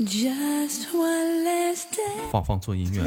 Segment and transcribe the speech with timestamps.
[0.00, 2.30] Just one last day.
[2.30, 3.02] 放放错音乐。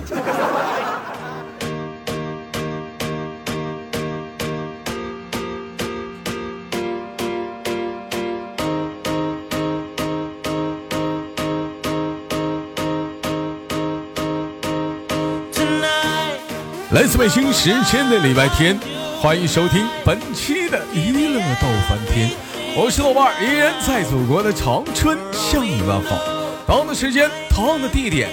[16.92, 18.78] 来自北京时间的礼拜天，
[19.22, 22.32] 欢迎收听本期的娱乐逗翻天，
[22.76, 26.41] 我是豆瓣，依然在祖国的长春向你问好。
[26.72, 28.30] 同样的时间，同样的地点，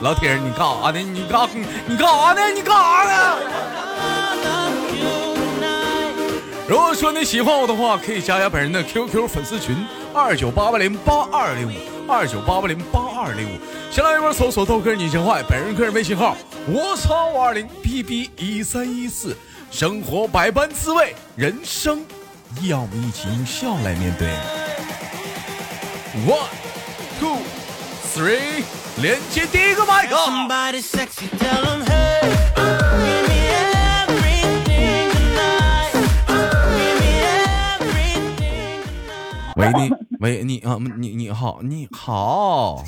[0.00, 1.00] 老铁，你干啥呢？
[1.00, 1.48] 你干
[1.88, 2.48] 你干啥呢？
[2.54, 3.36] 你干啥呢？
[6.68, 9.76] 如果说你喜欢我的话，可以加加本人的 QQ 粉丝群
[10.14, 11.72] 二九八八零八二零五
[12.08, 13.58] 二九八八零八二零五，
[13.90, 16.36] 先来一波搜索豆哥你真坏，本人个人微信号。
[16.68, 19.36] 我操五二零 B B 一三一四，
[19.72, 22.06] 生活百般滋味，人生
[22.62, 24.28] 要我们一起用笑来面对。
[26.24, 26.46] One,
[27.18, 27.38] two,
[28.20, 28.62] three，
[29.00, 30.14] 连接第一个麦克。
[39.56, 42.84] 喂你，喂你啊，你你好，你好。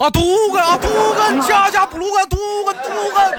[0.00, 3.38] 啊，嘟个啊，嘟个，加加嘟个，嘟个，嘟个。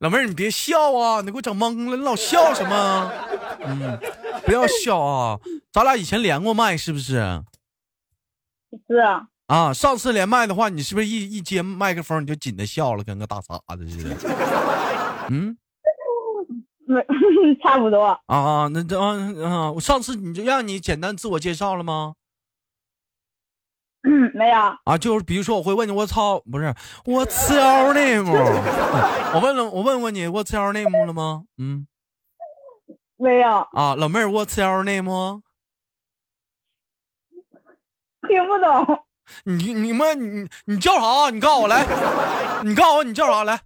[0.00, 3.12] 老妹儿，你别笑啊，你给我整懵了，你老笑什么？
[3.64, 3.98] 嗯，
[4.44, 5.38] 不要笑啊，
[5.72, 7.42] 咱俩以前连过麦是不是？
[8.88, 9.26] 是啊。
[9.46, 14.16] 啊，上次连麦的话，你是不是一一接麦克风你就紧的笑了，跟个大傻子似的？
[15.28, 15.56] 嗯。
[17.62, 19.14] 差不多啊啊，那这啊
[19.44, 19.70] 啊！
[19.70, 22.14] 我上次你就让你简单自我介绍了吗？
[24.02, 24.96] 嗯，没有啊。
[24.98, 28.30] 就是比如说，我会问你，我操，不是我操 name，
[29.34, 31.42] 我问了，我问问你，我操 name 了吗？
[31.58, 31.86] 嗯，
[33.16, 33.94] 没有啊。
[33.94, 35.42] 老妹儿，我操 name，
[38.28, 39.04] 听不懂。
[39.44, 41.30] 你你们你你叫啥？
[41.30, 41.86] 你告诉我来，
[42.64, 43.60] 你告诉我你叫啥来。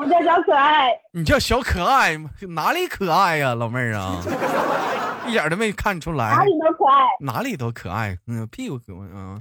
[0.00, 2.16] 我叫小可爱，你叫小可爱
[2.48, 4.16] 哪里可爱呀，老妹儿啊，
[5.28, 6.30] 一点都没看出来。
[6.30, 9.38] 哪里都可爱，哪里都可爱，嗯，屁股可爱啊。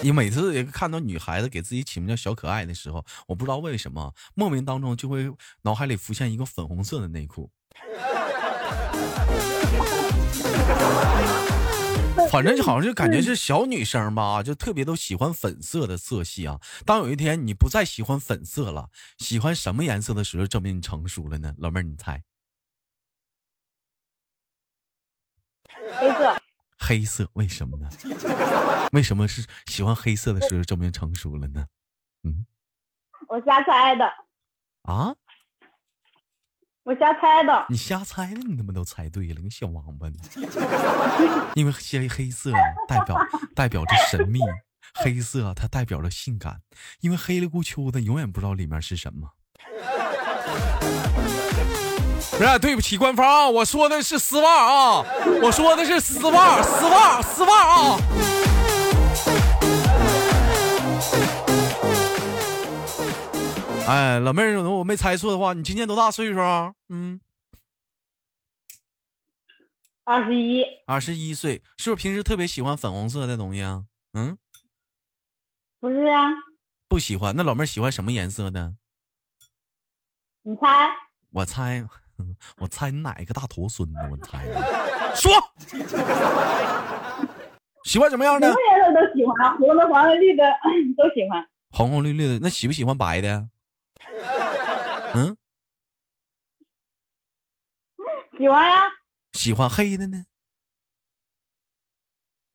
[0.00, 5.28] 你每次也看到女孩子给自己起名叫小可爱的时候，我不知道为什么，莫名当中就会
[5.62, 7.50] 脑海里浮现一个粉红色的内裤。
[12.30, 16.60] 反正就好像就感觉是小女生吧，就特别都喜欢粉色的色系啊。
[16.84, 21.54] 当有一天你不再喜欢粉色了，喜欢什么颜色的时候，证明你成熟了呢？
[21.58, 22.22] 老妹儿，你猜？
[25.98, 26.36] 黑色。
[26.78, 27.28] 黑色？
[27.34, 27.88] 为什么呢？
[28.92, 31.66] 为什么是喜欢黑色的时候证明成熟了呢？
[32.24, 32.46] 嗯，
[33.28, 34.04] 我瞎猜的。
[34.82, 35.14] 啊？
[36.88, 40.08] 我瞎猜的，你瞎猜的，你他妈都猜对了，你小王八！
[41.54, 42.50] 因为黑黑色
[42.88, 43.14] 代表
[43.54, 44.40] 代表着神秘，
[44.94, 46.62] 黑色它代表着性感，
[47.02, 49.28] 因为黑里咕秋的，永远不知道里面是什么。
[52.38, 55.04] 不是，对不起，官方啊，我说的是丝袜啊，
[55.42, 57.98] 我说的是丝袜，丝袜，丝袜啊。
[63.90, 66.74] 哎，老妹儿，我没猜错的话，你今年多大岁数啊？
[66.90, 67.18] 嗯，
[70.04, 70.62] 二十一。
[70.86, 73.84] 二十一岁，是不是平时特别喜欢粉红色的东西啊？
[74.12, 74.36] 嗯，
[75.80, 76.28] 不是啊。
[76.86, 78.74] 不喜欢，那老妹儿喜欢什么颜色的？
[80.42, 80.90] 你猜。
[81.30, 81.82] 我猜，
[82.60, 83.94] 我猜你哪个大头孙子？
[84.10, 84.44] 我猜。
[85.16, 85.32] 说。
[87.84, 88.48] 喜欢什么样的？
[88.48, 90.44] 什么颜色都喜欢，红的、黄的、绿的
[90.94, 91.42] 都喜欢。
[91.70, 93.48] 红红绿绿的，那喜不喜欢白的？
[95.14, 95.36] 嗯，
[98.38, 98.84] 喜欢呀。
[99.32, 100.24] 喜欢黑的呢？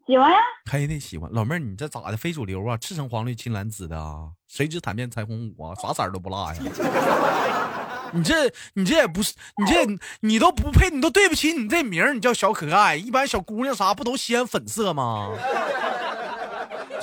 [0.05, 0.37] 喜欢呀。
[0.69, 1.31] 黑的喜欢。
[1.31, 2.17] 老妹儿，你这咋的？
[2.17, 2.77] 非主流啊？
[2.77, 4.31] 赤橙黄绿青蓝紫的啊？
[4.47, 5.75] 谁知弹遍彩虹五啊？
[5.75, 6.61] 啥色儿都不落呀？
[8.15, 9.85] 你这你这也不是，你这
[10.19, 12.13] 你都不配，你都对不起你这名儿。
[12.13, 15.29] 你叫小可爱，一般小姑娘啥不都喜欢粉色吗？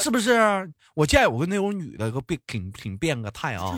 [0.00, 0.72] 是不是？
[0.94, 3.76] 我见有个那种女的，个变挺挺变个态啊。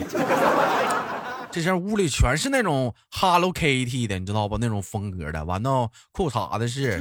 [1.51, 4.57] 这身屋里全是那种 Hello Kitty 的，你知道不？
[4.57, 6.99] 那种风格的，完了裤衩子是，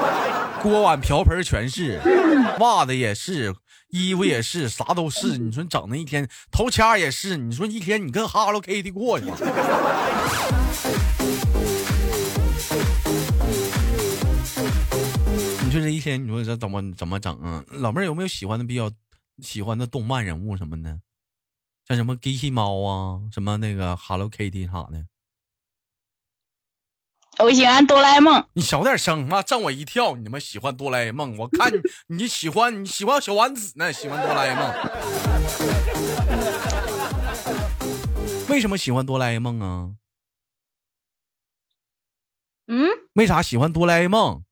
[0.62, 1.98] 锅碗瓢盆全是，
[2.58, 3.54] 袜子也是，
[3.88, 5.38] 衣服也是，啥都是。
[5.38, 7.38] 你说整那一天，头掐也是。
[7.38, 9.26] 你说一天你跟 Hello Kitty 过去
[15.76, 15.80] 吗？
[15.80, 17.62] 你说这一天，你说这怎么怎么整啊？
[17.68, 18.90] 老妹儿有没有喜欢的比较
[19.42, 20.98] 喜欢的动漫人物什么的，
[21.86, 25.06] 像什么机器猫啊，什么那个 Hello Kitty 啥的。
[27.38, 28.48] 我喜欢哆啦 A 梦。
[28.54, 30.16] 你小点声妈，震我一跳！
[30.16, 34.72] 你们喜欢哆啦 A 梦，我看你你喜欢你喜欢小丸子呢，喜欢哆啦 A 梦。
[38.48, 39.90] 为什么喜欢哆啦 A 梦啊？
[42.68, 44.45] 嗯，为啥喜欢哆啦 A 梦？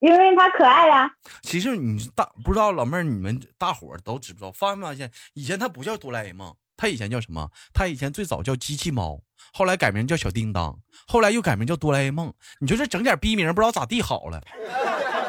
[0.00, 1.10] 因为他可爱呀。
[1.42, 4.52] 其实你大不知道老妹儿，你们大伙儿都知不知道？
[4.52, 5.10] 发没发现？
[5.34, 7.50] 以前他不叫哆啦 A 梦，他以前叫什么？
[7.72, 9.20] 他以前最早叫机器猫，
[9.52, 12.32] 后来改名叫小叮当，后来又改名叫哆啦 A 梦。
[12.60, 14.40] 你说这整点逼名，不知道咋地好了，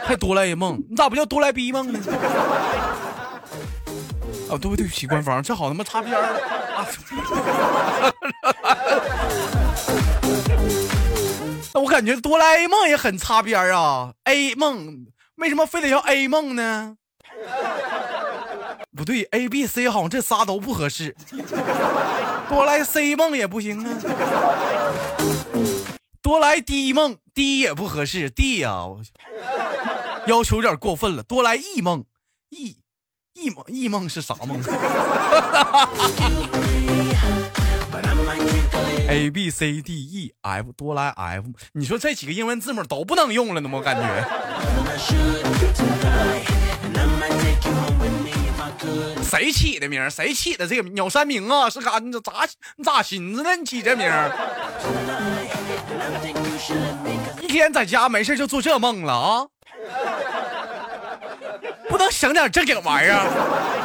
[0.05, 1.99] 还哆啦 A 梦，你咋不叫哆啦 A 梦呢？
[4.49, 6.39] 啊，对不对不起，官方，这好他妈擦边儿了
[6.75, 6.85] 啊！
[11.89, 15.07] 我感觉哆啦 A 梦也很擦边啊，A 梦
[15.37, 16.95] 为什么非得要 A 梦呢？
[18.95, 21.15] 不对，A、B、C 好像这仨都不合适，
[22.47, 23.97] 哆啦 C 梦也不行啊，
[26.21, 28.85] 哆啦 D 梦 D 也不合适，D 呀、
[30.27, 32.05] 要求有点过分了，哆啦 E 梦
[32.51, 32.77] E
[33.33, 34.61] E 梦 E 梦是啥梦？
[39.09, 43.69] ？A B C D E F 多来 F，你说这几个英文字母都不能用了呢？
[43.73, 44.03] 我感觉。
[49.23, 50.09] 谁起的名？
[50.09, 51.69] 谁起的这个鸟山明啊？
[51.69, 53.55] 是干你咋你咋寻思的？
[53.55, 54.07] 你起这名？
[57.41, 59.47] 一天在家没事就做这梦了啊？
[61.89, 63.78] 不能想点正经玩意儿？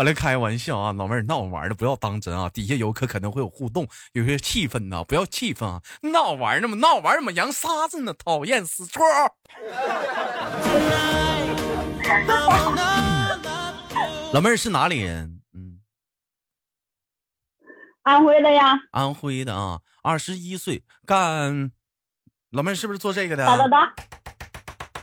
[0.00, 8.14] 好嘞，开玩笑啊，老妹儿闹玩的不要当真啊，底下游客可能会有互动，有些气氛呢，不要气愤啊，闹玩呢嘛，闹玩怎么扬沙子呢？
[8.14, 9.04] 讨厌死错！
[14.32, 15.42] 老妹儿是哪里人？
[15.52, 15.80] 嗯，
[18.04, 18.80] 安徽的呀。
[18.92, 21.72] 安徽的啊，二十一岁，干。
[22.48, 23.44] 老妹儿是不是做这个的？
[23.44, 23.94] 哒哒哒。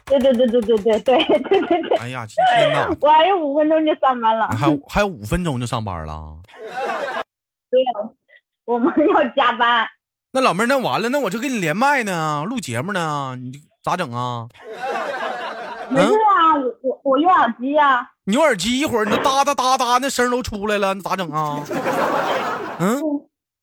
[0.07, 1.97] 对对对对对对对对对对。
[1.97, 4.47] 哎呀，今天哪， 我还有五分钟就上班了。
[4.47, 6.37] 还有还有五分钟就上班了。
[7.69, 8.09] 对呀，
[8.65, 9.87] 我们要加班。
[10.31, 13.51] 那老妹儿，那完了，那我就跟你连麦呢，录节目呢，你
[13.83, 14.47] 咋整啊？
[15.89, 18.09] 没事啊，我我我用耳机呀。
[18.25, 21.63] 你用耳机，一会儿那哒哒哒哒那声都出来了，你咋整啊？
[22.79, 23.01] 嗯，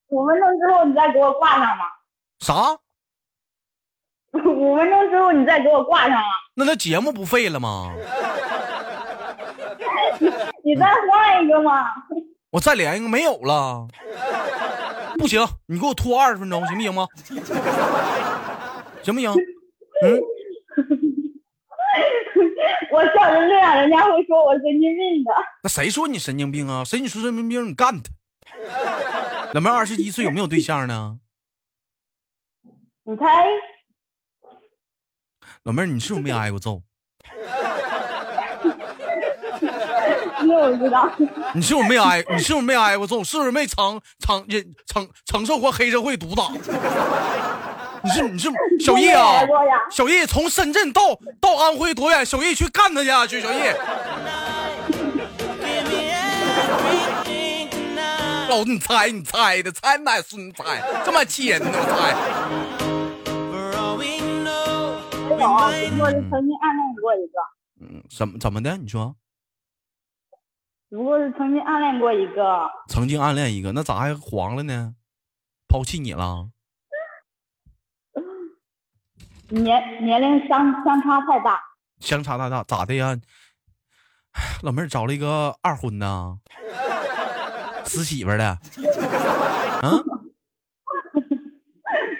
[0.09, 1.85] 五分钟之后你再给我挂上吧。
[2.41, 2.55] 啥？
[4.45, 6.25] 五分钟之后你再给我挂上啊。
[6.55, 7.93] 那那节目不废了吗？
[10.65, 11.87] 你再换一个嘛。
[12.51, 13.87] 我再连一个，没有了。
[15.19, 17.07] 不行，你给我拖二十分钟，行不行吗？
[19.03, 19.31] 行不行？
[20.03, 20.21] 嗯。
[22.91, 25.33] 我笑成这样，人家会说我神经病的。
[25.63, 26.83] 那谁说你神经病啊？
[26.85, 27.69] 谁你说神经病？
[27.69, 28.11] 你干他！
[29.53, 31.19] 老妹儿二十一岁，有没有对象呢？
[33.05, 33.47] 你猜？
[35.65, 36.83] 老妹儿，你是不是没挨过揍？
[40.79, 41.11] 知道。
[41.55, 42.23] 你是不是没挨？
[42.31, 43.25] 你是不是没挨过揍？
[43.25, 46.51] 是不是没承承忍承承受过黑社会毒打？
[48.05, 48.51] 你是你是
[48.85, 49.41] 小叶啊？
[49.91, 52.27] 小叶从深圳到到安徽多远？
[52.27, 53.75] 小叶去干他去，去小叶。
[58.51, 60.83] 老你猜你猜的，猜哪是你猜？
[61.07, 61.71] 这么气人呢？
[61.73, 62.15] 我猜。
[65.29, 65.49] 没有，
[66.05, 67.41] 我是曾经暗恋过一个。
[67.81, 68.77] 嗯，怎么怎么的？
[68.77, 69.17] 你说？
[70.91, 72.71] 只不过是曾经暗恋过一个。
[72.89, 74.95] 曾经暗恋一个，那咋还黄了呢？
[75.69, 76.51] 抛弃你了？
[79.49, 81.61] 年年龄相相差太大，
[82.01, 83.17] 相差太大，咋的呀？
[84.63, 86.39] 老妹儿找了一个二婚呢，
[87.85, 88.59] 死媳妇儿的，啊？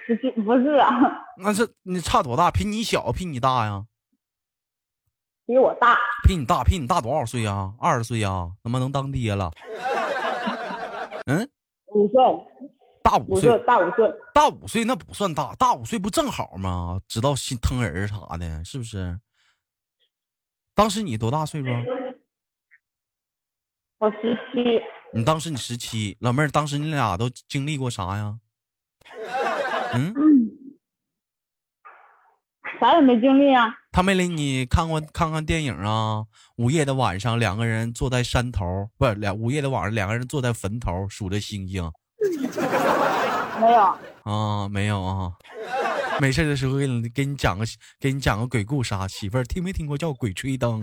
[0.07, 0.91] 不 是不是啊？
[1.39, 2.51] 那是你差多大？
[2.51, 3.87] 比你小，比你大呀？
[5.47, 5.97] 比我大？
[6.27, 6.63] 比你大？
[6.65, 7.73] 比你大多少岁呀？
[7.79, 8.51] 二十岁呀？
[8.63, 9.51] 怎么能当爹了？
[11.27, 11.49] 嗯？
[11.89, 12.15] 五岁。
[13.03, 16.99] 大五岁，大五岁，大五岁那不算大，大五岁不正好吗？
[17.07, 19.21] 知道心疼人啥的，是不是？
[20.75, 21.69] 当时你多大岁数？
[23.99, 24.81] 我十七。
[25.13, 28.39] 你当时你十七，老妹儿，当时你俩都经历过啥呀？
[29.95, 30.15] 嗯？
[32.81, 33.73] 啥也没经历啊。
[33.93, 36.25] 他没领你看过看看电影啊？
[36.57, 41.91] 午夜的晚上，两个人坐在山头，不是两午夜的晚上，两个人坐在坟头数着星星。
[43.61, 45.33] 没有啊，没有啊。
[46.21, 47.65] 没事的时候给你给你讲个
[48.01, 50.83] 给你讲个鬼故事啊，媳妇儿听没听过叫鬼吹灯？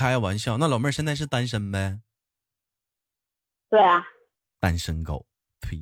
[0.00, 2.00] 开玩笑，那老妹儿现在是单身呗？
[3.68, 4.02] 对啊，
[4.58, 5.26] 单身狗，
[5.60, 5.78] 呸，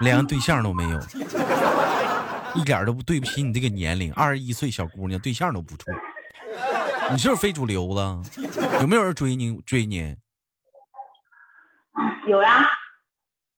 [0.00, 1.00] 连个对象都没有，
[2.54, 5.90] 一点都不对不起你这个年龄，二十一岁小姑娘，对象都不处，
[7.10, 8.22] 你是不是非主流了？
[8.82, 9.58] 有没有人追你？
[9.62, 10.14] 追你？
[12.26, 12.68] 有呀。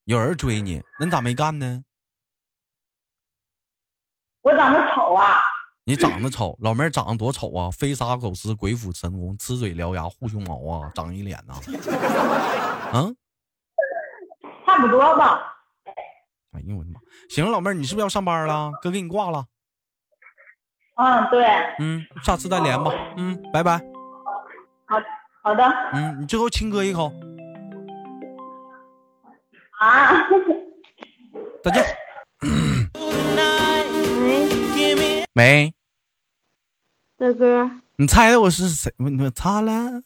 [0.05, 1.83] 有人追你，那你咋没干呢？
[4.43, 5.43] 我长得丑啊。
[5.85, 7.69] 你长得丑，老妹儿长得多丑啊！
[7.71, 11.55] 飞沙走石，鬼斧神工，呲嘴獠牙，护胸毛啊，长一脸呐。
[12.93, 13.17] 嗯，
[14.65, 15.41] 差不多吧。
[16.53, 17.01] 哎呦我的妈！
[17.29, 18.71] 行，老妹儿，你是不是要上班了？
[18.81, 19.45] 哥给你挂了。
[20.95, 21.45] 嗯，对。
[21.79, 22.93] 嗯，下次再连吧。
[23.17, 23.79] 嗯，拜拜。
[24.87, 25.01] 好
[25.43, 25.65] 好的。
[25.95, 27.13] 嗯，你最后亲哥一口。
[29.81, 30.29] 啊。
[31.65, 31.85] 再见。
[35.35, 35.73] 喂，
[37.19, 38.93] 大哥，你猜猜我是谁？
[38.99, 40.03] 我我擦了，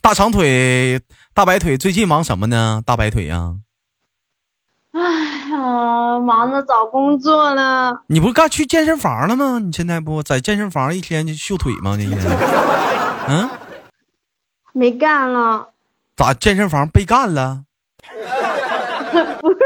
[0.00, 0.98] 大长腿、
[1.34, 2.82] 大白腿，最近忙什么呢？
[2.86, 3.56] 大白腿呀？
[4.92, 5.00] 哎
[5.50, 7.92] 呀，忙着找工作呢。
[8.06, 9.58] 你不是干去健身房了吗？
[9.58, 11.94] 你现在不在健身房一天就秀腿吗？
[11.98, 12.18] 那天，
[13.28, 13.50] 嗯，
[14.72, 15.68] 没干了。
[16.16, 17.64] 咋健身房被干了？
[19.42, 19.58] 不是。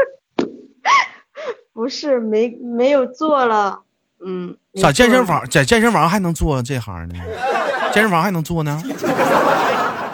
[1.73, 3.81] 不是没没有做了，
[4.25, 7.15] 嗯，咋健身房在健身房还能做这行呢？
[7.93, 8.81] 健身房还能做呢？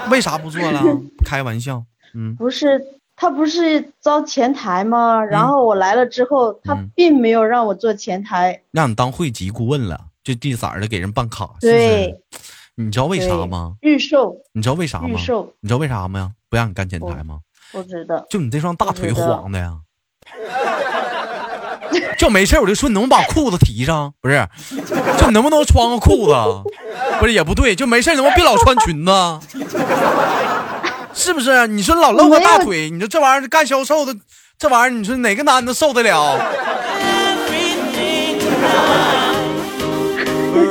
[0.10, 0.82] 为啥不做了？
[1.26, 1.84] 开玩笑，
[2.14, 2.82] 嗯，不是
[3.16, 5.24] 他不是招前台吗？
[5.24, 12.16] 然后我来了之后，他并没有让我做前台，让你当会籍顾问了，就地色的给人办卡，对，
[12.76, 13.74] 你知道为啥吗？
[13.82, 15.10] 预售，你知道为啥吗？
[15.10, 16.32] 预售，你知道为啥吗？
[16.50, 17.40] 不让你干前台吗？
[17.72, 19.78] 不知道，就你这双大腿晃的呀。
[22.18, 24.14] 就没事我就说你能不把裤子提上？
[24.22, 24.48] 不是，
[25.20, 26.34] 就能不能穿个裤子？
[27.20, 29.12] 不是也不对，就没事能不能别老穿裙子？
[31.14, 31.68] 是不是？
[31.68, 34.16] 你说老露个大腿，你说这玩意儿干销售的，
[34.60, 36.40] 这玩意儿你说哪个男的受得了？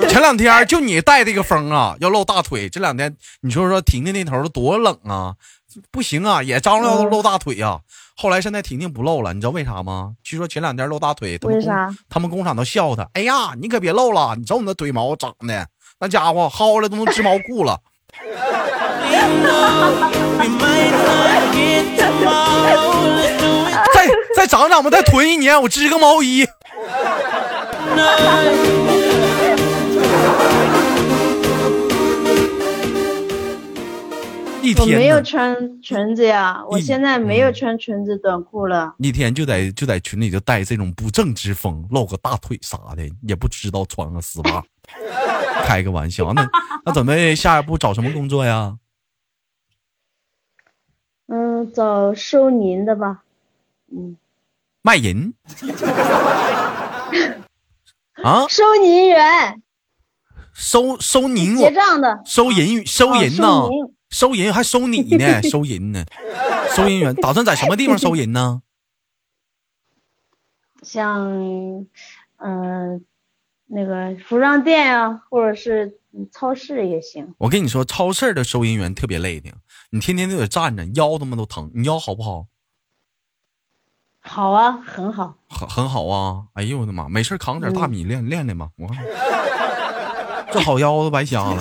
[0.08, 2.68] 前两天就你带这个风啊，要露大腿。
[2.68, 5.34] 这两天你说说婷婷那头多冷啊，
[5.90, 7.78] 不行啊，也张罗要露大腿呀。
[8.16, 10.12] 后来现在婷婷不露了，你知道为啥吗？
[10.22, 11.94] 据说前两天露大腿，为啥？
[12.08, 13.06] 他们工厂都笑他。
[13.12, 15.66] 哎呀，你可别露了，你瞅你那腿毛长的，
[16.00, 17.78] 那家伙薅了都能织毛裤了。
[23.94, 26.46] 再再长长吧，再囤一年，我织个毛衣。
[34.78, 38.94] 我没有穿裙子呀，我现在没有穿裙子短裤了。
[38.98, 44.64] 一天就在就在群里就带这种不正之风，露个大腿啥的，也不知道穿个丝袜。
[45.66, 46.48] 开个玩笑，那
[46.84, 48.78] 那准备下一步找什么工作呀？
[51.28, 53.22] 嗯，找收银的吧。
[53.90, 54.16] 嗯，
[54.82, 55.34] 卖淫。
[58.22, 58.46] 啊？
[58.48, 59.62] 收银员。
[60.52, 62.22] 收收银结账的。
[62.24, 63.68] 收银收银呢？
[64.10, 66.04] 收银还收你呢， 收银呢，
[66.74, 68.62] 收银员打算在什么地方收银呢？
[70.82, 71.28] 像，
[72.36, 73.04] 嗯，
[73.66, 75.98] 那个服装店啊，或者是
[76.32, 77.34] 超市也行。
[77.38, 79.50] 我跟你说，超市的收银员特别累的，
[79.90, 81.70] 你天天都得站着，腰他妈都疼。
[81.74, 82.46] 你腰好不好？
[84.20, 86.44] 好啊，很好，很很好啊！
[86.54, 88.70] 哎呦我的妈，没事扛点大米练练练吧。
[88.76, 89.04] 我看
[90.52, 91.56] 这好腰都白瞎了。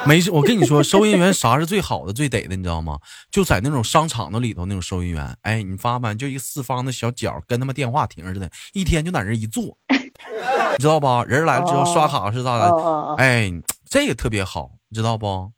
[0.06, 2.98] 没事，我跟你说，收银员啥是最好的、最得的，你知道吗？
[3.30, 6.14] 就在那种商场的里头，那种收银员，哎，你发没？
[6.14, 11.24] 就一个四方的小角，跟他妈电话亭似的，一天就在那一坐， 你知道吧？
[11.26, 13.14] 人来了之后刷卡是咋的？
[13.18, 13.50] 哎，
[13.88, 15.52] 这个特别好，你知道不？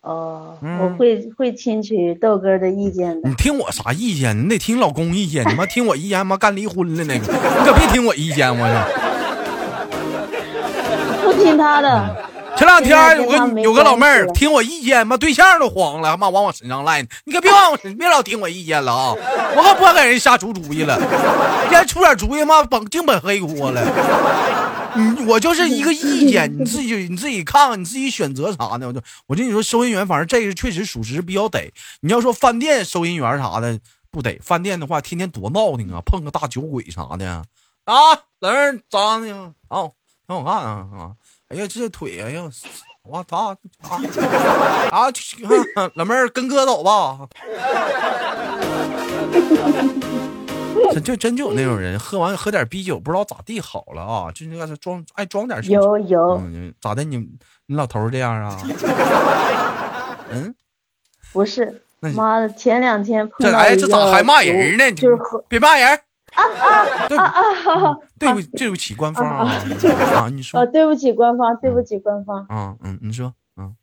[0.00, 3.28] 哦，我会会听取豆哥的意见的。
[3.28, 4.44] 你听我啥意见？
[4.44, 5.46] 你得听老公意见。
[5.50, 8.86] 你妈听我意见，妈干离婚了那个，你可别听我意见，我操
[11.24, 12.27] 不听他的。
[12.58, 17.08] 前两天有个有个老妹儿听我意见，妈对象都黄了，妈往我身上赖呢。
[17.24, 19.14] 你可别往我身，别老听我意见了啊！
[19.56, 20.98] 我可不敢给人瞎出主意了，
[21.70, 23.80] 先出点主意，妈本净本黑锅了。
[24.96, 28.88] 你我就是一个意见，你自己你自己看看，你自己选择啥呢？
[28.88, 31.72] 我就我跟你说，收银员反正这个确实属实比较得。
[32.00, 33.78] 你要说饭店收银员啥的
[34.10, 37.44] 不得，饭店的话天天多闹腾啊，碰个大酒鬼啥的啊。
[38.40, 39.52] 老妹儿咋的？
[39.68, 39.92] 哦。
[40.26, 41.16] 挺好看啊啊！
[41.48, 42.42] 哎呀，这腿，哎呀，
[43.04, 43.56] 我操啊
[44.90, 45.08] 啊！
[45.96, 47.26] 老妹儿跟哥走吧。
[50.92, 57.02] 这就真就有那种人，喝完喝点啤酒，不知道咋地好了啊，就那个装爱装点事情有有，嗯，咋的？
[57.02, 57.16] 你
[57.66, 58.62] 你老头这样啊？
[60.30, 60.54] 嗯，
[61.32, 64.92] 不是，那妈的，前两天碰这哎，这咋还骂人呢？
[64.92, 65.98] 就是喝别骂人。
[67.08, 69.50] 对啊啊对不对不起官方啊
[70.16, 70.28] 啊！
[70.30, 70.66] 你说啊！
[70.66, 72.44] 对不起官方，对不起官方。
[72.48, 73.74] 啊嗯，你说嗯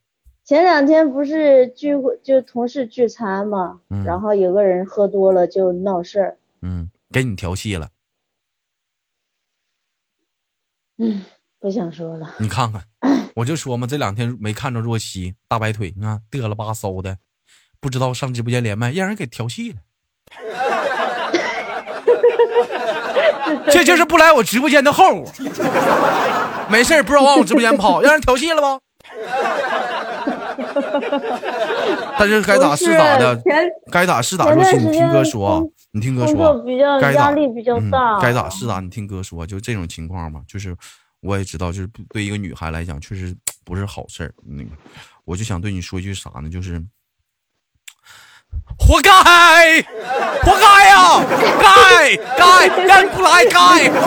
[0.44, 7.90] 前两天不是聚会，就同事聚餐嘛，嗯然后有个人喝多了就闹事儿，嗯，给你调戏了，
[10.98, 11.26] 嗯，
[11.60, 12.36] 不想说了。
[12.40, 12.84] 你看看，
[13.36, 17.18] 我就说嘛，这两天没看着若曦大白腿，你看嘚了吧嗖的，
[17.80, 19.80] 不知道上直播间连麦，让人给调戏了。
[23.72, 25.32] 这就是不来我直播间的后果。
[26.70, 28.80] 没事儿不知道往我直播间跑，让人调戏了吧？
[32.18, 33.40] 但是该咋是咋的
[33.92, 34.50] 该咋是咋。
[34.52, 38.80] 若曦，你听哥说，你听哥工说，作比较该咋压力比较嗯大，该咋是咋。
[38.80, 40.76] 你听哥说，就这种情况嘛，就是
[41.22, 44.34] 我也知道，就是对一个女孩来讲，确实不是好事儿。
[44.44, 44.70] 那个，
[45.26, 46.50] 我就想对你说一句啥呢？
[46.50, 46.82] 就是
[48.78, 49.12] 活该，
[50.44, 51.24] 活该呀，
[51.62, 54.06] 该该让你不来，该该。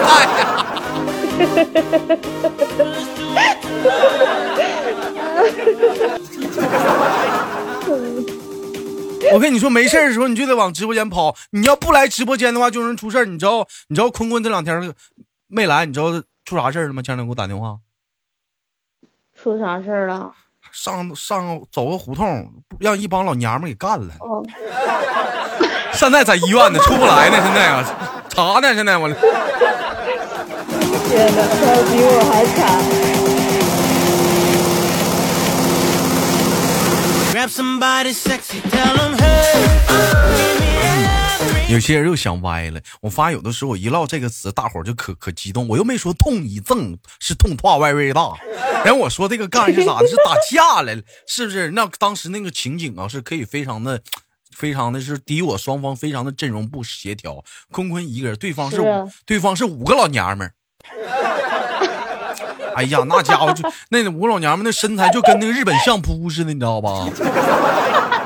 [9.33, 11.35] 我跟你说，没事儿的时候你就得往直播间跑。
[11.50, 13.25] 你要不来直播间的话，就容易出事儿。
[13.25, 14.95] 你知道，你知道坤坤这两天
[15.49, 17.02] 没来，你知道出啥事儿了吗？
[17.02, 17.78] 前两天给我打电话，
[19.35, 20.33] 出啥事儿了？
[20.73, 24.15] 上上走个胡同，让一帮老娘们给干了。
[24.21, 24.43] 哦，
[25.93, 27.37] 现在在医院呢，出不来呢。
[27.43, 27.85] 现在啊，
[28.29, 28.75] 查呢。
[28.75, 29.17] 现在我天
[31.35, 31.61] 哪，他
[31.91, 32.59] 比我还惨。
[41.73, 42.81] 有些人又想歪了。
[43.02, 45.69] 我发现有的时候我一唠这个词，大伙儿就可可激动。
[45.69, 48.33] 我又没说痛一赠是痛怕歪歪大，
[48.85, 50.09] 然 后我说这个干是咋的？
[50.09, 51.71] 是打架来了，是不是？
[51.73, 54.02] 那当时那个情景啊，是可以非常的。
[54.57, 58.83] 非常的是敌我双方非常的阵容不协调，坤坤一个人，对方是
[59.25, 60.52] 对方是五个老娘们儿。
[62.75, 67.07] 哎呀，那家伙就那五个老娘们那身材就跟那个日本相扑似的，你知道吧？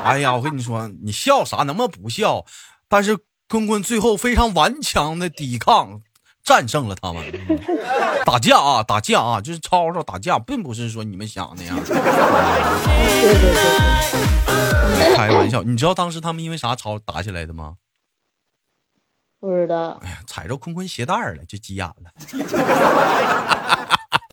[0.03, 1.57] 哎呀，我跟你说，你笑啥？
[1.57, 2.43] 能不能不笑？
[2.87, 3.15] 但是
[3.53, 6.01] 坤坤最后非常顽强的抵抗，
[6.43, 7.23] 战胜了他们。
[7.47, 7.59] 嗯
[8.25, 11.75] 打架啊，打架啊，就是吵吵打架，并不是说你们想的呀。
[11.85, 13.53] 对对
[14.97, 17.75] 对，开玩笑，你知道当时他们因为啥吵打起来的吗？
[19.39, 22.09] 不知道，哎呀，踩着坤坤鞋带了，就急眼了。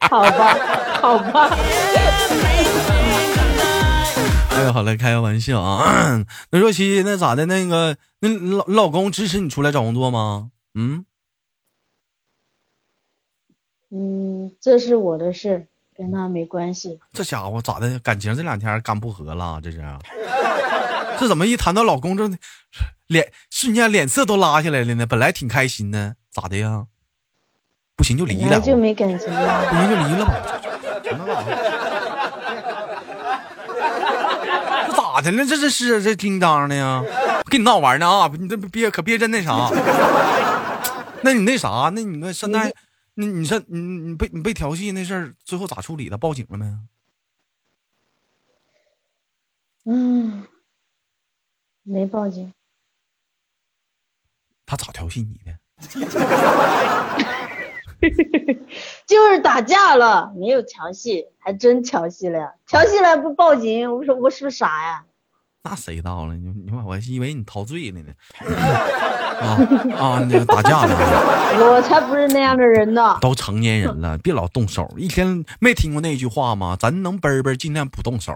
[0.09, 0.57] 好吧，
[1.03, 1.51] 好吧。
[4.61, 6.25] 哎呀，好了，开个玩笑啊。
[6.53, 7.47] 那若曦，那咋的？
[7.47, 10.51] 那个，那你老你老公支持你出来找工作吗？
[10.75, 11.07] 嗯，
[13.91, 17.01] 嗯，这是我的事，跟他没关系。
[17.13, 17.99] 这家伙咋的？
[18.01, 19.61] 感情这两天干不和了？
[19.63, 19.83] 这是？
[21.19, 22.31] 这怎么一谈到老公，这
[23.07, 25.07] 脸瞬间脸色都拉下来了呢？
[25.07, 26.87] 本来挺开心的，咋的呀？
[27.97, 29.71] 不行就离了，就没感情不了。
[29.71, 30.33] 行就离了吧。
[31.03, 31.53] 成那干啥？
[34.87, 35.45] 这咋的了？
[35.45, 37.03] 这这是这叮当的呀？
[37.51, 38.31] 跟你闹玩呢啊！
[38.39, 39.69] 你这别可别真那啥。
[41.23, 41.91] 那你那啥？
[41.95, 42.73] 那你那现在，
[43.15, 46.17] 那你说你你被你被调戏那事儿，最后咋处理的？
[46.17, 46.67] 报警了没？
[49.85, 50.47] 嗯，
[51.83, 52.53] 没报警。
[54.65, 55.59] 他咋调戏你的？
[59.07, 62.55] 就是打架了，没有调戏，还真调戏了呀！
[62.67, 65.05] 调戏了不报警，我说我是不是傻呀？
[65.63, 66.35] 那谁知道了？
[66.35, 68.13] 你你妈，我还以为你陶醉了呢。
[69.41, 69.57] 啊
[69.99, 70.27] 啊！
[70.31, 70.95] 那个打架了，
[71.73, 73.19] 我才不是那样的人呢。
[73.21, 74.89] 都成年人了，别老动手。
[74.97, 76.77] 一天没听过那句话吗？
[76.79, 78.35] 咱能奔奔，尽量不动手。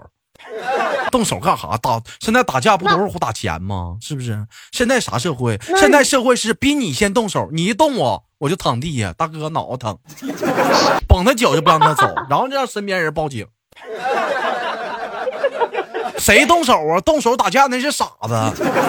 [1.11, 1.77] 动手干啥？
[1.77, 3.97] 打现在打架不都是打钱吗？
[4.01, 4.45] 是不是？
[4.71, 5.59] 现在啥社会？
[5.77, 9.97] 现在社会是比你先动手，你一动我，我就躺地下，大哥脑袋疼，
[11.07, 13.47] 绑他脚就不让他走，然后就让身边人报警。
[16.17, 16.99] 谁动手啊？
[17.01, 18.33] 动手打架那是傻子。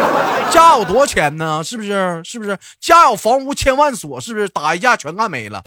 [0.50, 1.62] 家有多少钱呢？
[1.64, 2.20] 是不是？
[2.24, 2.56] 是不是？
[2.80, 4.48] 家有房屋千万所，是不是？
[4.48, 5.62] 打一架全干没了。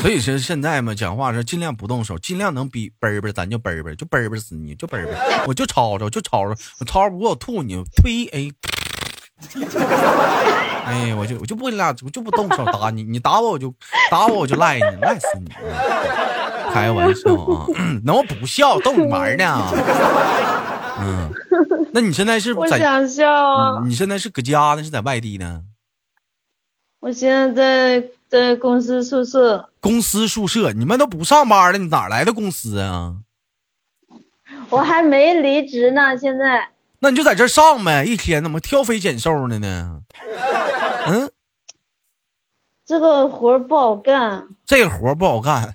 [0.00, 5.14] 所以说现在嘛，讲话是尽量不动手，尽量能逼奔奔，咱就奔奔，就奔奔死你，就奔奔，
[5.46, 8.26] 我就吵吵，就吵吵，我吵不过我吐你，呸！
[8.32, 8.50] 哎，
[10.84, 13.72] 哎，我就我就不跟你俩，我就不动手打你，你打我我就
[14.10, 15.50] 打我我就赖你，赖死你！
[16.72, 17.66] 开玩笑啊，
[18.04, 19.62] 那我不笑，逗你玩呢。
[21.00, 21.30] 嗯，
[21.92, 22.60] 那你现在是 在？
[22.60, 23.78] 我想笑啊！
[23.82, 25.62] 嗯你现在是搁家呢，是在外地呢？
[27.00, 33.16] 我现在在在公司宿舍，公司宿舍，你们都不上班了，你哪来的公司啊？
[34.70, 36.16] 我还没离职呢。
[36.16, 36.66] 现在
[37.02, 40.02] 那你就在这上呗，一天怎么挑肥拣瘦的呢？
[41.08, 41.28] 嗯，
[42.86, 45.74] 这个活儿不好干，这个活儿不好干。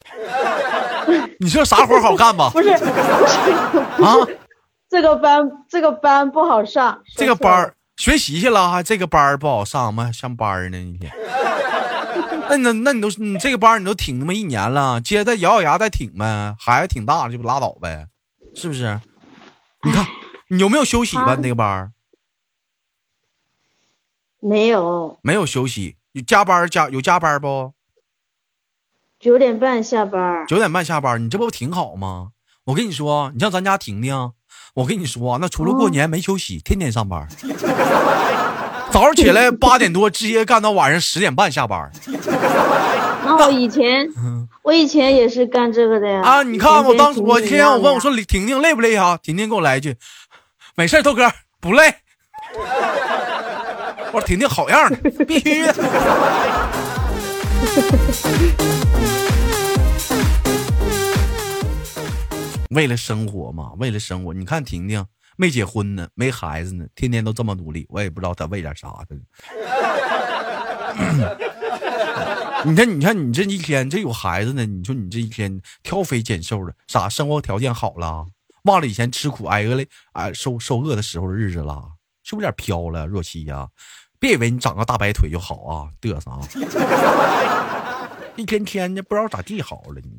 [1.38, 2.48] 你说啥活儿好干吧？
[2.54, 4.16] 不是啊，
[4.88, 10.04] 这个班这个班不好上，这个班儿学习去了，还这个班儿不好上吗？
[10.04, 11.12] 还上班儿呢一天。
[12.48, 18.06] 那你那那你都你这个班你都挺他妈一年了，接着再咬咬牙再挺呗，孩子挺大了就拉倒呗，
[18.54, 18.98] 是不是？
[19.82, 20.06] 你看
[20.48, 21.36] 你有没有休息吧？
[21.42, 21.92] 那个班儿
[24.40, 27.72] 没有，没有休息，有加班儿加有加班儿不？
[29.18, 30.46] 九点半下班儿。
[30.46, 32.28] 九点半下班，你这不挺好吗？
[32.64, 34.32] 我跟你说，你像咱家婷婷，
[34.74, 37.26] 我跟你说，那除了过年没休息，天天上班。
[38.92, 41.90] 早上起来八点多，直接干到晚上十点半下班。
[43.24, 44.08] 然后以前
[44.62, 46.22] 我以前也是干这个的呀。
[46.22, 49.18] 啊，你看我当时我天天我问我说婷婷累不累啊？
[49.20, 49.96] 婷婷给我来一句，
[50.78, 51.84] 没事，豆哥不累。
[54.12, 55.72] 我婷婷好样的，必须的。
[62.68, 65.02] 为了生活嘛，为了生活，你看婷婷
[65.38, 69.16] 没结婚呢，没孩子呢，天天都这么努力，我也不知道她为点啥的。
[72.66, 78.26] 你看，你看，你这一天这有孩子呢，你说你这一天挑肥拣瘦的，啥生活条件好了，
[78.66, 81.82] 忘了以前吃苦挨饿嘞，啊，受受饿的时候的日子了，
[82.22, 83.06] 是不是有点飘了？
[83.06, 83.66] 若曦呀、
[84.18, 86.40] 别以为你长个大白腿就好啊，嘚瑟啊！
[88.36, 90.10] 一天天的不知道咋地好了，你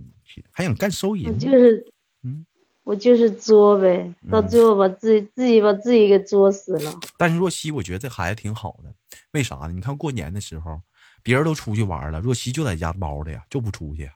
[0.51, 1.38] 还想干收我银？
[1.38, 1.86] 就是，
[2.23, 2.45] 嗯
[2.83, 6.93] 我就是作呗，到最后把自己自己把自己给作死了。
[7.17, 8.89] 但是若曦，我觉得这孩子挺好的，
[9.33, 9.71] 为啥呢？
[9.73, 10.79] 你看过年的时候，
[11.21, 14.10] 别人都出去玩了，若曦就在家猫的呀，就不出去，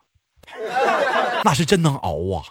[1.44, 2.46] 那是真能熬啊！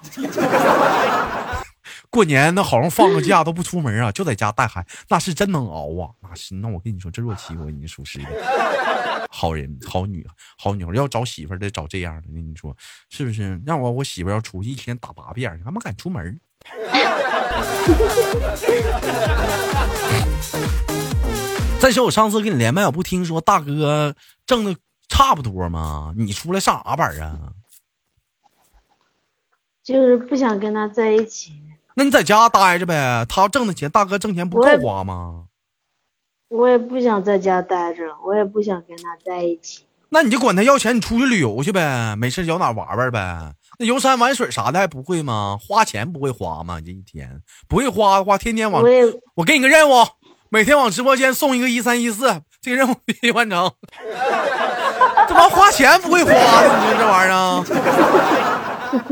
[2.10, 6.10] 过年那好容易放个假都不出门啊，就在家带孩，那是真能熬啊！
[6.20, 10.26] 那是，那我跟你说，这若曦我跟你属实的，好人，好女，
[10.58, 12.76] 好女孩，要找媳妇儿得找这样的，你说
[13.10, 13.62] 是不是？
[13.64, 16.40] 让我我媳妇儿要出去一天打八遍，他妈敢出门？
[21.78, 24.74] 再说我上次跟你连麦，我不听说大哥挣的
[25.08, 26.12] 差不多吗？
[26.16, 27.52] 你出来上啥班啊？
[29.84, 31.52] 就是不想跟他在一起。
[32.00, 35.44] 那你在家待着呗，他挣的钱，大哥挣钱不够花吗？
[36.48, 39.84] 我也不想在家待着，我也不想跟他在一起。
[40.08, 43.52] 那你就管他要钱，你出去旅游去呗，没事儿找哪玩玩呗。
[43.78, 45.58] 那游山玩水啥的还不会吗？
[45.60, 46.80] 花钱不会花吗？
[46.80, 48.88] 这一天不会花的话，天天往我
[49.34, 49.92] 我给你个任务，
[50.48, 53.70] 每天往直播间送一个一三一四，这个任务必须完成。
[55.28, 57.62] 这玩意儿花钱不会花的，你说这玩意儿啊，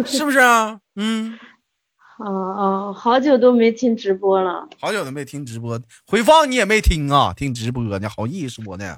[0.06, 0.78] 是不是啊？
[0.96, 1.38] 嗯，
[2.18, 4.66] 哦哦，好久都没听直播了。
[4.80, 7.32] 好久都没听直播，回放你也没听啊？
[7.36, 8.96] 听直播呢，好意思说呢？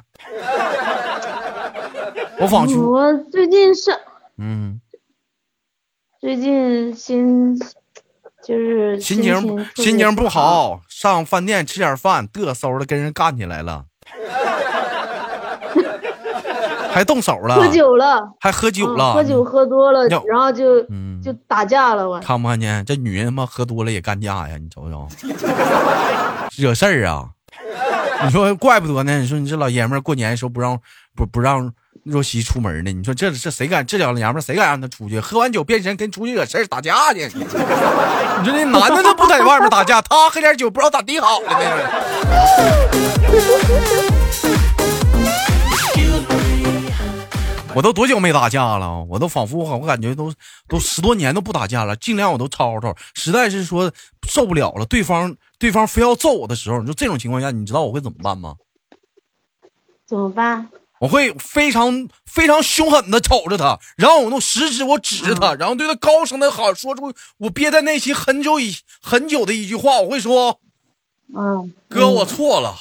[2.38, 3.90] 我仿佛，我最近是
[4.38, 4.80] 嗯，
[6.18, 7.54] 最近心
[8.42, 13.85] 就是心情心情不，好，上饭店吃点饭，嘚嗖的跟人干起来了，
[16.90, 22.85] 还动手了，喝酒了，还喝酒了，嗯喝酒喝多了，然后就嗯就打架了，我看不看见？
[22.85, 24.56] 这女人他妈喝多了也干架呀！
[24.59, 25.09] 你瞅瞅，
[26.56, 27.28] 惹事儿啊！
[28.24, 29.18] 你说怪不得呢？
[29.18, 30.78] 你说你这老爷们儿过年的时候不让
[31.16, 31.72] 不不让
[32.04, 32.92] 若曦出门呢？
[32.92, 35.18] 你说这这谁敢这老娘们儿谁敢让他出去？
[35.20, 37.30] 喝完酒变身跟出去惹事儿打架去？
[37.35, 41.61] 你说那男的都不在外面打架，他喝点酒不知道咋地好了呢？
[47.74, 49.04] 我都多久没打架了？
[49.04, 50.33] 我都仿佛我我感觉都
[50.68, 52.96] 都十多年都不打架了，尽量我都吵吵。
[53.14, 53.92] 实在是说
[54.28, 58.56] 受不了了，对方对方非要揍我的时候，你说这种情况下，你知道我会怎么办吗？
[60.06, 60.68] 怎么办？
[60.98, 70.61] 我会非常非常凶狠的瞅着他，然后我用食指我指着他，然后对他高声的喊说出我憋在内心很久以很久的一句话，我会说
[71.35, 72.74] 嗯，哥，我错了。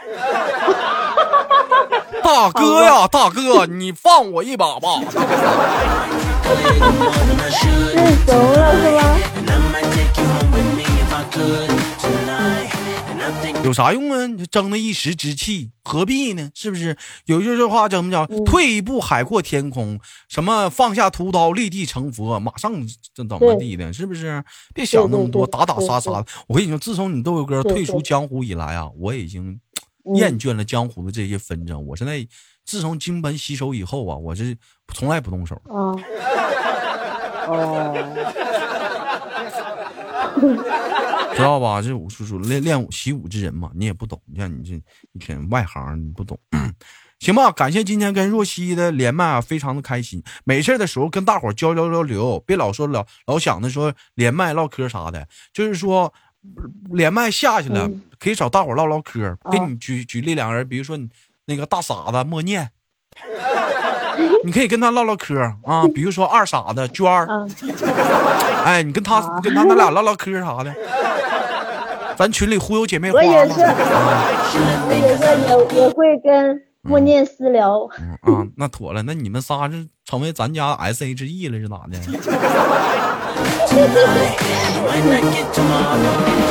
[2.22, 4.88] 大哥呀，大哥，你放我一把吧！
[7.94, 9.16] 认怂了是吗？
[13.62, 14.26] 有啥用啊？
[14.26, 16.50] 你争那一时之气，何必呢？
[16.54, 16.96] 是不是？
[17.26, 18.26] 有一句话怎么讲？
[18.44, 22.72] 退一步海阔天空，什么放下屠刀立地成佛，马上
[23.14, 23.92] 这怎么地的？
[23.92, 24.42] 是不是？
[24.74, 26.24] 别想那么多，打打杀杀的。
[26.48, 29.60] 我跟你说，自从你豆豆哥退出江湖以来啊，我已经
[30.16, 31.84] 厌倦了江湖的这些纷争。
[31.86, 32.26] 我现在
[32.64, 34.56] 自从金盆洗手以后啊，我是
[34.94, 35.60] 从来不动手。
[41.34, 41.80] 知道吧？
[41.80, 44.20] 这武术术练练武习武之人嘛，你也不懂。
[44.26, 44.74] 你像你这
[45.12, 46.38] 一天外行，你不懂，
[47.18, 47.50] 行吧？
[47.50, 50.22] 感谢今天跟若曦的连麦啊，非常的开心。
[50.44, 55.26] 没事的时候跟大伙交交交流，别老说老老想着说连麦唠嗑啥的。
[55.52, 56.12] 就是说
[56.90, 59.36] 连麦下去了，可以找大伙唠唠嗑。
[59.50, 61.08] 给你举举例两个人，比如说你
[61.46, 62.70] 那个大傻子默念。
[64.44, 67.26] 你可以跟他唠唠嗑啊，比如说二傻子娟儿，
[68.64, 70.74] 哎，你跟他跟他那俩唠唠嗑啥的，
[72.16, 75.24] 咱群里忽悠姐妹花我也是，我也是
[75.76, 77.86] 也也会跟默念私聊。
[78.22, 81.98] 啊，那妥了，那你们仨是成为咱家 S H E 了是咋的？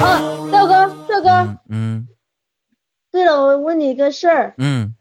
[0.02, 2.08] 啊，赵哥，赵哥，嗯。
[3.12, 4.54] 对了，我问你个事儿。
[4.58, 4.96] 嗯。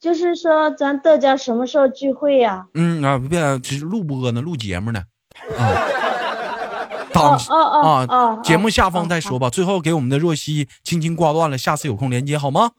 [0.00, 2.66] 就是说，咱大家什么时候聚会呀？
[2.74, 5.02] 嗯啊，别，这是录播呢，录节目呢。
[5.58, 5.68] 啊，
[7.12, 9.50] 哦哦啊，节目下方再说吧。
[9.50, 12.70] 最后给我们的若曦轻轻挂断了，下次有空连接好吗？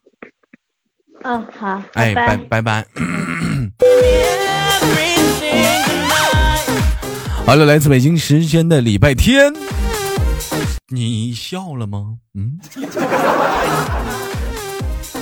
[1.24, 1.84] 嗯，好。
[1.94, 2.88] 哎，拜拜拜。
[7.46, 9.54] 好了，来自北京时间的礼拜天，
[10.88, 12.16] 你笑了吗？
[12.34, 12.60] 嗯。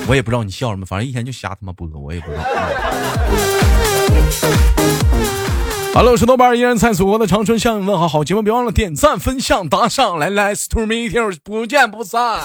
[0.07, 2.43] 我也不知道你笑什么，反正一天就瞎他妈播，我也不知道。
[5.93, 8.07] 好了，我是豆瓣，依然在祖国的长春向你问好。
[8.07, 11.09] 好节目别忘了点赞、分享、打赏，来来，Stormy
[11.43, 12.41] 不见不散。